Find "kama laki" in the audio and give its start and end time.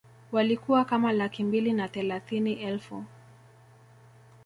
0.85-1.43